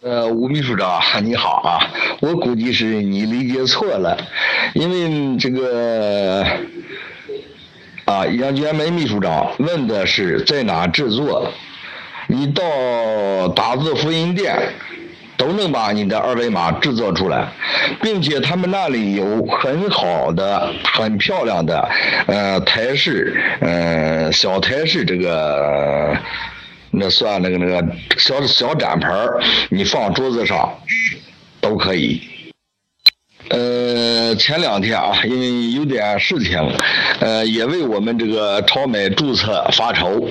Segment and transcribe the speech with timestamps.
[0.00, 1.90] 呃，吴秘书长你好啊，
[2.20, 4.16] 我估计是你理解错了，
[4.74, 6.46] 因为这个
[8.04, 11.52] 啊，杨娟梅秘书长问的是在哪制作，
[12.28, 12.62] 你到
[13.48, 14.56] 打字复印店
[15.36, 17.48] 都能把你的二维码制作出来，
[18.00, 21.88] 并且他们那里有很好的、很漂亮的
[22.28, 26.16] 呃台式，呃小台式这个。
[26.90, 29.12] 那算那个那个小小展盘
[29.70, 30.72] 你放桌子上
[31.60, 32.20] 都可以。
[33.50, 36.58] 呃，前两天啊，因为有点事情，
[37.18, 40.28] 呃，也为我们这个超美注册发愁。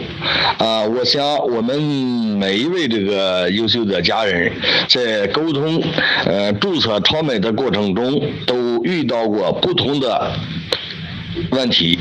[0.59, 4.51] 啊，我想我们每一位这个优秀的家人
[4.87, 5.81] 在沟通
[6.25, 10.31] 呃注册超美的过程中，都遇到过不同的
[11.49, 11.96] 问题。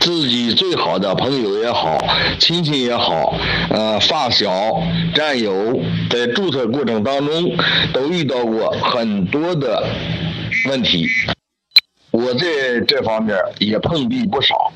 [0.00, 1.98] 自己最好的朋友也好，
[2.38, 3.34] 亲戚也好，
[3.70, 4.82] 呃，发小、
[5.14, 7.56] 战友，在注册过程当中
[7.92, 9.86] 都遇到过很多的
[10.68, 11.08] 问题。
[12.10, 14.72] 我在这方面也碰壁不少。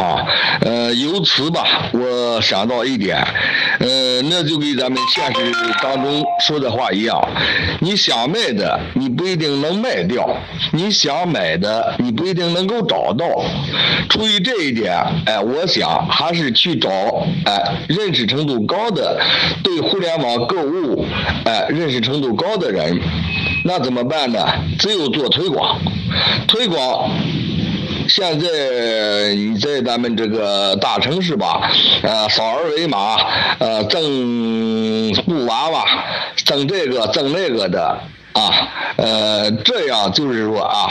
[0.00, 0.26] 啊，
[0.62, 3.18] 呃，由此吧，我想到一点，
[3.80, 7.20] 呃，那就跟咱们现实当中说的话一样，
[7.80, 10.24] 你想卖的，你不一定能卖掉；
[10.72, 13.26] 你想买的，你不一定能够找到。
[14.08, 16.90] 出于这一点，哎，我想还是去找
[17.44, 19.20] 哎认识程度高的，
[19.62, 21.04] 对互联网购物
[21.44, 22.98] 哎认识程度高的人。
[23.66, 24.38] 那怎么办呢？
[24.78, 25.78] 只有做推广，
[26.48, 27.10] 推广。
[28.10, 31.70] 现在你在咱们这个大城市吧，
[32.02, 33.16] 呃，扫二维码，
[33.60, 35.84] 呃，赠布娃娃，
[36.44, 38.00] 赠这个赠那个的
[38.32, 40.90] 啊，呃，这样就是说啊，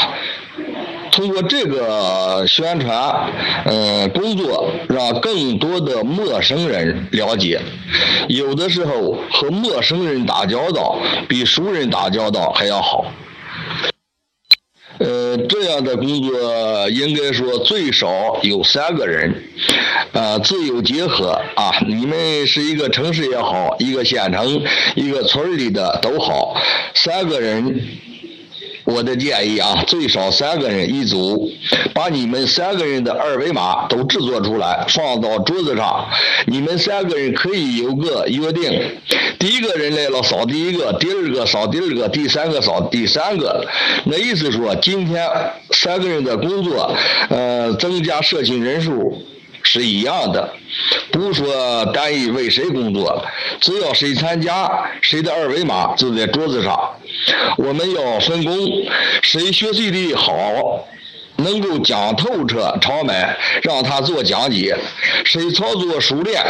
[1.12, 3.30] 通过这个宣传，
[3.66, 7.60] 呃，工作让更多的陌生人了解，
[8.30, 10.98] 有的时候和陌生人打交道
[11.28, 13.04] 比熟人打交道还要好。
[15.00, 19.44] 呃，这样的工作应该说最少有三个人，
[20.12, 24.62] 啊，自由结合啊，你们是一个城市也好，一个县城、
[24.96, 26.56] 一个村里的都好，
[26.94, 27.82] 三个人。
[28.90, 31.50] 我的建议啊，最少三个人一组，
[31.94, 36.08] 把你们三个人的二维码都制作出来，放到桌子上。
[36.48, 38.98] 你们三个人可以有个约定：
[39.38, 43.66] 第一个人来了扫第一个，第二个扫第二个，第三个扫第三个。
[44.06, 45.30] 那意思说，今天
[45.72, 46.92] 三个人的工作，
[47.30, 49.24] 呃，增加社群人数。
[49.72, 50.52] 是一样的，
[51.12, 53.24] 不说单一为谁工作，
[53.62, 54.68] 只要谁参加，
[55.00, 56.76] 谁的二维码就在桌子上。
[57.56, 58.56] 我们要分工，
[59.22, 60.34] 谁学习的好，
[61.36, 64.74] 能够讲透彻超买，让他做讲解；
[65.24, 66.44] 谁操作熟练，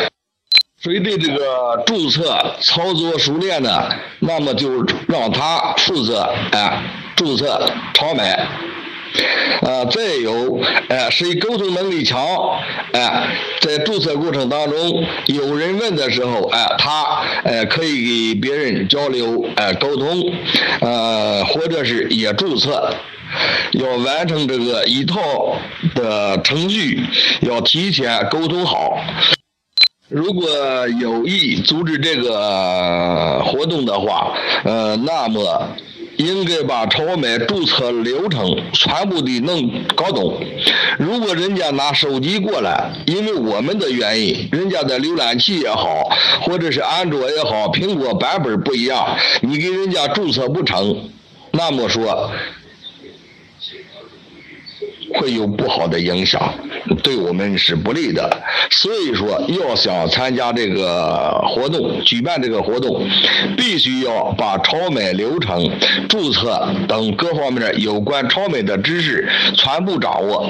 [0.82, 6.82] 谁对这个注册操作熟练的，那么就让他负责哎
[7.18, 8.48] 注册超买。
[9.62, 12.20] 啊，再有，哎，谁沟通能力强，
[12.94, 13.28] 哎，
[13.60, 20.32] 在注册过程当中，有人问的时候，哎，他，哎，可以给别人交流，哎，沟通，
[20.80, 22.94] 呃，或者是也注册，
[23.74, 25.58] 要完成这个一套
[25.94, 27.04] 的程序，
[27.42, 28.98] 要提前沟通好。
[30.08, 30.48] 如果
[31.02, 34.34] 有意组织这个活动的话，
[34.64, 35.68] 呃，那么。
[36.20, 40.38] 应该把超买注册流程全部的弄搞懂。
[40.98, 46.10] 如果人家拿手机过来，因为我们的原因，人家的浏览器也好，
[46.42, 51.10] 或者是安卓也好，苹果版本不一样，你给人家注册不成，
[51.52, 52.30] 那么说。
[55.20, 56.54] 会有不好的影响，
[57.04, 58.30] 对我们是不利的。
[58.72, 63.06] 所以说，要想参加这个活动，举办这个活动，
[63.58, 65.70] 必须要把超美流程、
[66.08, 70.50] 注册等各方面有关超美的知识全部掌握。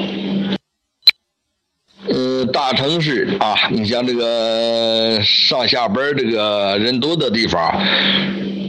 [2.08, 7.62] 呃，大城市啊，你像这个上下班这个人多的地方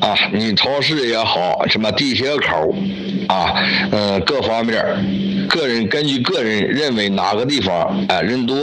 [0.00, 2.74] 啊，你超市也好，什么地铁口
[3.28, 3.54] 啊，
[3.92, 5.29] 呃，各方面。
[5.50, 8.56] 个人根据个人认为哪个地方哎人多，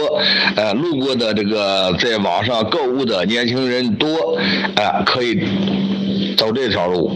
[0.56, 4.40] 哎路过的这个在网上购物的年轻人多，
[4.76, 5.38] 哎可以
[6.38, 7.12] 走这条路。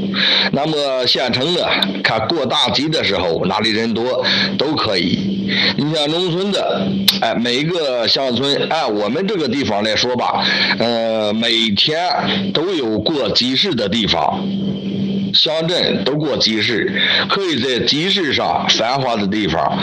[0.51, 1.67] 那么县城的
[2.03, 4.23] 看过大集的时候哪里人多
[4.57, 5.49] 都可以。
[5.77, 6.87] 你像农村的，
[7.21, 10.43] 哎每一个乡村按我们这个地方来说吧，
[10.79, 12.01] 呃每天
[12.53, 14.39] 都有过集市的地方。
[15.33, 16.93] 乡镇都过集市，
[17.29, 19.79] 可以在集市上繁华的地方，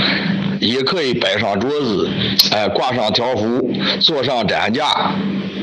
[0.61, 2.07] 也可以摆上桌子，
[2.51, 3.67] 哎，挂上条幅，
[3.99, 4.85] 做上展架，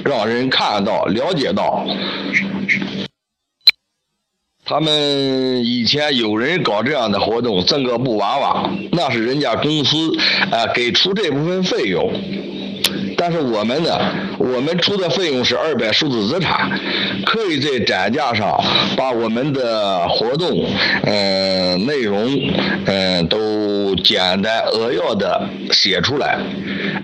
[0.04, 1.86] 让人看到、了解到。
[4.68, 9.96] 他们以前有人搞这样的活动，赠个布娃娃，那是人家公司
[10.50, 12.12] 啊给出这部分费用。
[13.16, 13.92] 但是我们呢，
[14.40, 16.72] 我们出的费用是二百数字资产，
[17.28, 18.60] 可以在展架上
[18.98, 20.66] 把我们的活动，
[21.04, 22.28] 嗯，内容，
[22.88, 26.40] 嗯，都简单扼要的写出来，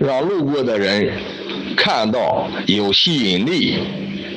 [0.00, 1.12] 让路过的人
[1.76, 3.78] 看到有吸引力，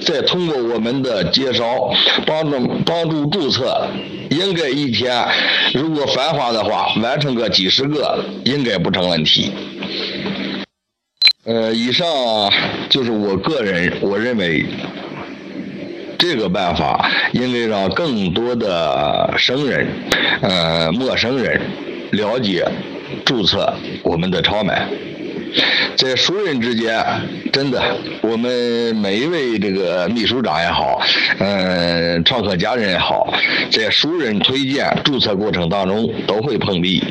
[0.06, 1.92] 再通过我们的介绍
[2.28, 3.88] 帮助帮助注册，
[4.30, 5.26] 应该一天
[5.74, 9.52] 如果繁华的话，完成个几十个应该不成问题。
[11.44, 12.08] 呃，以上
[12.90, 14.66] 就是我个人我认为
[16.20, 19.88] 这个办法应该让更多的生人、
[20.42, 21.60] 呃陌生人
[22.12, 22.64] 了解
[23.26, 23.74] 注册
[24.04, 24.88] 我们的超买。
[25.96, 27.04] 在熟人之间，
[27.52, 27.82] 真的，
[28.22, 31.02] 我们每一位这个秘书长也好，
[31.40, 33.34] 嗯，创客家人也好，
[33.72, 37.04] 在熟人推荐注册过程当中都会碰壁。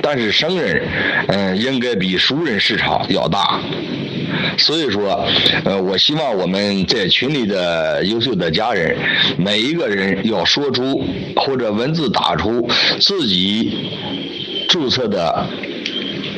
[0.00, 0.82] 但是生人，
[1.28, 3.60] 嗯，应该比熟人市场要大，
[4.58, 5.26] 所以说，
[5.64, 8.96] 呃，我希望我们在群里的优秀的家人，
[9.38, 11.02] 每一个人要说出
[11.36, 12.68] 或者文字打出
[13.00, 13.88] 自己
[14.68, 15.46] 注册的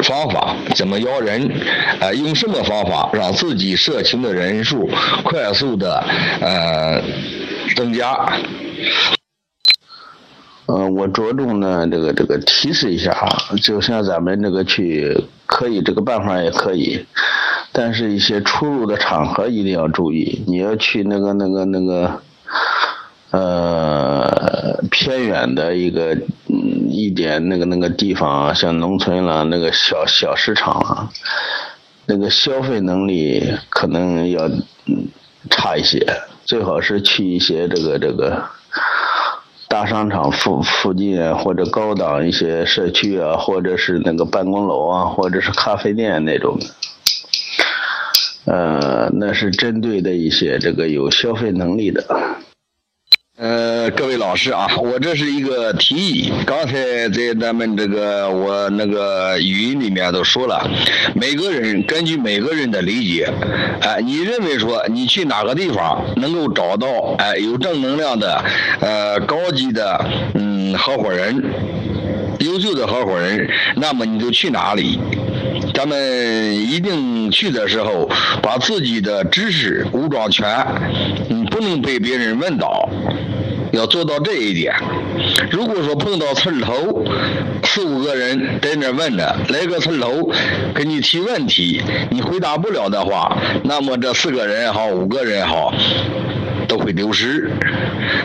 [0.03, 1.51] 方法，怎么邀人，
[2.01, 4.89] 呃，用什么方法让自己社群的人数
[5.25, 6.05] 快速的
[6.41, 7.03] 呃
[7.75, 8.15] 增加。
[10.67, 13.29] 呃，我着重呢，这个这个提示一下啊，
[13.63, 15.17] 就像咱们这个去
[15.47, 17.07] 可以这个办法也可以，
[17.73, 20.43] 但是一些出入的场合一定要注意。
[20.49, 22.21] 你要去那个那个那个，
[23.31, 26.19] 呃，偏远的一个
[26.97, 31.11] 一点那个那个地方，像农村了那个小小市场啊，
[32.07, 34.49] 那个消费能力可能要
[35.51, 36.05] 差一些，
[36.45, 38.45] 最好是去一些这个这个。
[39.69, 46.67] 大商场附附近啊或者高档一些社区啊，或者是那个办公楼啊，或者是咖啡店那种的，
[48.53, 52.05] 呃，那是针对的一些这个有消费能力的。
[53.37, 56.33] 呃，各位老师啊，我这是一个提议。
[56.45, 60.69] 刚才在咱们这个我那个语音里面都说了，
[61.15, 63.31] 每个人根据每个人的理解，
[63.81, 68.45] 哎，你认为说你去哪个地方能够找到哎有正能量的
[68.81, 70.05] 呃高级的
[70.35, 71.41] 嗯合伙人，
[72.41, 74.99] 优秀的合伙人，那么你就去哪里。
[75.75, 78.09] 咱们一定去的时候，
[78.43, 80.49] 把自己的知识武装全，
[81.29, 82.89] 嗯，不能被别人问到，
[83.77, 84.75] 要做到这一点。
[85.51, 87.05] 如果说碰到刺头，
[87.65, 90.31] 四五个人在那问着，来个刺头
[90.75, 95.73] 给你提问题，你回答不了的话，那么这四个人也好，五个人也好，
[96.67, 97.51] 都会丢失。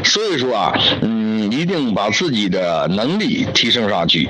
[0.03, 4.29] 所以说啊，嗯，一定把自己的能力提升上去。